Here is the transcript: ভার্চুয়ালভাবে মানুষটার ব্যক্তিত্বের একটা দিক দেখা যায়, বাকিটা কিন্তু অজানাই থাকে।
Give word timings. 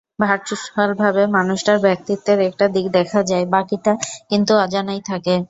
ভার্চুয়ালভাবে 0.19 1.23
মানুষটার 1.27 1.77
ব্যক্তিত্বের 1.79 2.39
একটা 2.41 2.65
দিক 2.67 2.85
দেখা 2.91 3.19
যায়, 3.23 3.45
বাকিটা 3.47 3.93
কিন্তু 4.29 4.51
অজানাই 4.57 5.01
থাকে। 5.05 5.35